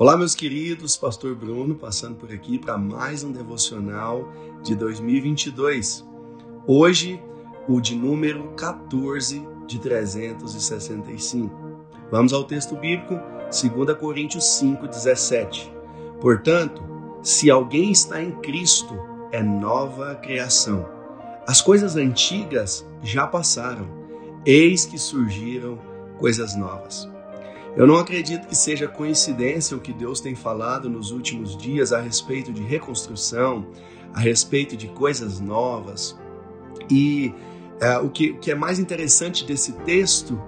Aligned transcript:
Olá, 0.00 0.16
meus 0.16 0.34
queridos, 0.34 0.96
Pastor 0.96 1.34
Bruno, 1.34 1.74
passando 1.74 2.16
por 2.16 2.32
aqui 2.32 2.58
para 2.58 2.78
mais 2.78 3.22
um 3.22 3.30
devocional 3.30 4.32
de 4.62 4.74
2022. 4.74 6.08
Hoje, 6.66 7.22
o 7.68 7.82
de 7.82 7.94
número 7.94 8.48
14 8.56 9.46
de 9.66 9.78
365. 9.78 11.54
Vamos 12.10 12.32
ao 12.32 12.44
texto 12.44 12.76
bíblico, 12.76 13.20
2 13.50 13.98
Coríntios 13.98 14.46
5, 14.56 14.88
17. 14.88 15.70
Portanto, 16.18 16.82
se 17.22 17.50
alguém 17.50 17.92
está 17.92 18.22
em 18.22 18.30
Cristo, 18.40 18.98
é 19.30 19.42
nova 19.42 20.14
criação. 20.14 20.88
As 21.46 21.60
coisas 21.60 21.96
antigas 21.96 22.88
já 23.02 23.26
passaram, 23.26 23.86
eis 24.46 24.86
que 24.86 24.96
surgiram 24.96 25.78
coisas 26.18 26.56
novas. 26.56 27.06
Eu 27.76 27.86
não 27.86 27.96
acredito 27.96 28.48
que 28.48 28.56
seja 28.56 28.88
coincidência 28.88 29.76
o 29.76 29.80
que 29.80 29.92
Deus 29.92 30.20
tem 30.20 30.34
falado 30.34 30.90
nos 30.90 31.12
últimos 31.12 31.56
dias 31.56 31.92
a 31.92 32.00
respeito 32.00 32.52
de 32.52 32.62
reconstrução, 32.62 33.66
a 34.12 34.20
respeito 34.20 34.76
de 34.76 34.88
coisas 34.88 35.40
novas. 35.40 36.18
E 36.90 37.32
é, 37.80 37.98
o, 37.98 38.10
que, 38.10 38.32
o 38.32 38.38
que 38.38 38.50
é 38.50 38.54
mais 38.54 38.78
interessante 38.78 39.44
desse 39.44 39.72
texto 39.84 40.40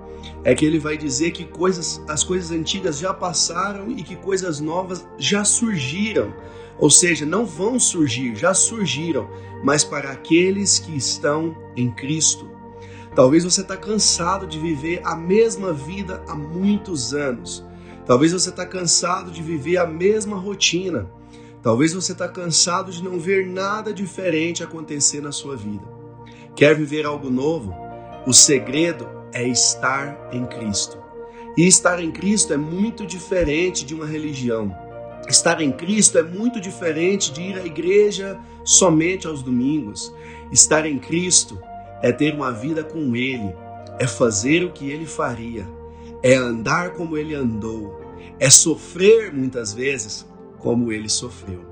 é 0.45 0.55
que 0.55 0.65
ele 0.65 0.79
vai 0.79 0.97
dizer 0.97 1.31
que 1.31 1.45
coisas, 1.45 2.03
as 2.09 2.25
coisas 2.25 2.51
antigas 2.51 2.99
já 2.99 3.15
passaram 3.15 3.91
e 3.91 4.03
que 4.03 4.17
coisas 4.17 4.61
novas 4.61 5.07
já 5.17 5.45
surgiram. 5.45 6.35
Ou 6.79 6.91
seja, 6.91 7.25
não 7.25 7.47
vão 7.47 7.79
surgir, 7.79 8.35
já 8.35 8.53
surgiram, 8.53 9.29
mas 9.63 9.85
para 9.85 10.11
aqueles 10.11 10.79
que 10.79 10.97
estão 10.97 11.57
em 11.77 11.91
Cristo. 11.91 12.51
Talvez 13.15 13.45
você 13.45 13.61
está 13.61 13.77
cansado 13.77 14.47
de 14.47 14.59
viver 14.59 15.03
a 15.05 15.15
mesma 15.15 15.71
vida 15.71 16.23
há 16.27 16.35
muitos 16.35 17.13
anos. 17.13 17.63
Talvez 18.07 18.33
você 18.33 18.49
está 18.49 18.65
cansado 18.65 19.31
de 19.31 19.43
viver 19.43 19.77
a 19.77 19.87
mesma 19.87 20.37
rotina. 20.37 21.07
Talvez 21.63 21.93
você 21.93 22.13
está 22.13 22.27
cansado 22.27 22.91
de 22.91 23.05
não 23.05 23.21
ver 23.21 23.47
nada 23.47 23.93
diferente 23.93 24.65
acontecer 24.65 25.21
na 25.21 25.31
sua 25.31 25.55
vida. 25.57 25.85
Quer 26.57 26.75
viver 26.75 27.05
algo 27.05 27.29
novo? 27.29 27.75
O 28.27 28.33
segredo 28.33 29.07
é 29.35 29.47
estar 29.47 30.31
em 30.33 30.47
Cristo. 30.47 30.99
E 31.57 31.67
estar 31.67 32.03
em 32.03 32.11
Cristo 32.11 32.55
é 32.55 32.57
muito 32.57 33.07
diferente 33.07 33.85
de 33.85 33.95
uma 33.95 34.07
religião. 34.07 34.75
Estar 35.29 35.61
em 35.61 35.71
Cristo 35.71 36.17
é 36.17 36.23
muito 36.23 36.59
diferente 36.59 37.31
de 37.31 37.43
ir 37.43 37.59
à 37.59 37.65
igreja 37.65 38.41
somente 38.65 39.27
aos 39.27 39.43
domingos. 39.43 40.13
Estar 40.51 40.87
em 40.87 40.99
Cristo 40.99 41.61
é 42.03 42.13
ter 42.13 42.35
uma 42.35 42.53
vida 42.53 42.83
com 42.83 43.15
Ele, 43.15 43.55
é 43.99 44.07
fazer 44.07 44.65
o 44.65 44.73
que 44.73 44.91
Ele 44.91 45.07
faria, 45.07 45.67
é 46.23 46.35
andar 46.35 46.95
como 46.95 47.17
Ele 47.17 47.35
andou, 47.35 48.01
é 48.39 48.51
sofrer 48.51 49.33
muitas 49.33 49.73
vezes 49.73 50.27
como 50.59 50.93
Ele 50.93 51.09
sofreu. 51.09 51.65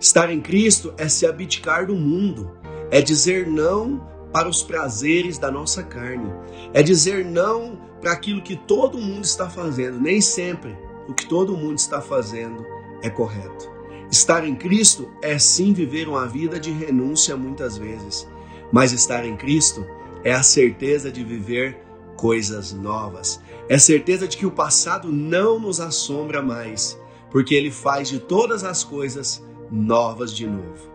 Estar 0.00 0.30
em 0.30 0.40
Cristo 0.40 0.94
é 0.96 1.08
se 1.08 1.26
abdicar 1.26 1.86
do 1.86 1.94
mundo, 1.94 2.50
é 2.90 3.00
dizer 3.00 3.46
não 3.46 4.06
para 4.32 4.48
os 4.48 4.62
prazeres 4.62 5.38
da 5.38 5.50
nossa 5.50 5.82
carne, 5.82 6.32
é 6.72 6.82
dizer 6.82 7.24
não 7.24 7.78
para 8.00 8.12
aquilo 8.12 8.42
que 8.42 8.56
todo 8.56 8.98
mundo 8.98 9.24
está 9.24 9.48
fazendo. 9.48 10.00
Nem 10.00 10.20
sempre 10.20 10.76
o 11.08 11.14
que 11.14 11.26
todo 11.26 11.56
mundo 11.56 11.78
está 11.78 12.00
fazendo 12.00 12.64
é 13.02 13.08
correto. 13.08 13.72
Estar 14.10 14.46
em 14.46 14.54
Cristo 14.54 15.10
é 15.22 15.38
sim 15.38 15.72
viver 15.72 16.08
uma 16.08 16.26
vida 16.26 16.60
de 16.60 16.70
renúncia 16.70 17.36
muitas 17.36 17.78
vezes, 17.78 18.28
mas 18.74 18.92
estar 18.92 19.24
em 19.24 19.36
Cristo 19.36 19.86
é 20.24 20.32
a 20.32 20.42
certeza 20.42 21.08
de 21.08 21.22
viver 21.22 21.78
coisas 22.16 22.72
novas. 22.72 23.40
É 23.68 23.76
a 23.76 23.78
certeza 23.78 24.26
de 24.26 24.36
que 24.36 24.44
o 24.44 24.50
passado 24.50 25.12
não 25.12 25.60
nos 25.60 25.78
assombra 25.78 26.42
mais, 26.42 26.98
porque 27.30 27.54
ele 27.54 27.70
faz 27.70 28.08
de 28.08 28.18
todas 28.18 28.64
as 28.64 28.82
coisas 28.82 29.40
novas 29.70 30.34
de 30.34 30.48
novo. 30.48 30.90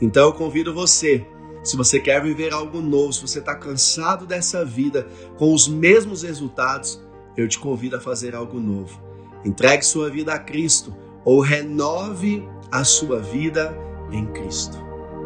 Então 0.00 0.26
eu 0.26 0.32
convido 0.32 0.72
você, 0.72 1.26
se 1.64 1.76
você 1.76 1.98
quer 1.98 2.22
viver 2.22 2.52
algo 2.52 2.80
novo, 2.80 3.12
se 3.12 3.22
você 3.22 3.40
está 3.40 3.56
cansado 3.56 4.24
dessa 4.24 4.64
vida 4.64 5.08
com 5.36 5.52
os 5.52 5.66
mesmos 5.66 6.22
resultados, 6.22 7.04
eu 7.36 7.48
te 7.48 7.58
convido 7.58 7.96
a 7.96 8.00
fazer 8.00 8.32
algo 8.32 8.60
novo. 8.60 8.96
Entregue 9.44 9.84
sua 9.84 10.08
vida 10.08 10.34
a 10.34 10.38
Cristo 10.38 10.94
ou 11.24 11.40
renove 11.40 12.48
a 12.70 12.84
sua 12.84 13.18
vida 13.18 13.76
em 14.12 14.24
Cristo. 14.26 14.78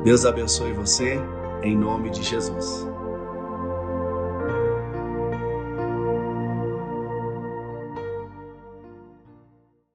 Deus 0.04 0.24
abençoe 0.24 0.72
você 0.72 1.20
em 1.62 1.76
nome 1.76 2.10
de 2.10 2.22
Jesus. 2.22 2.91